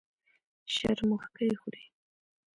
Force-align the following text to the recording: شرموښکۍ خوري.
شرموښکۍ 0.75 1.49
خوري. 1.61 1.83